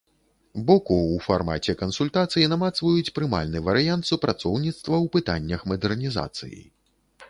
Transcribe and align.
Боку 0.69 0.95
ў 0.99 1.21
фармаце 1.25 1.75
кансультацый 1.83 2.49
намацваюць 2.55 3.13
прымальны 3.19 3.63
фармат 3.71 4.01
супрацоўніцтва 4.13 4.95
ў 5.05 5.17
пытаннях 5.17 5.59
мадэрнізацыі. 5.75 6.61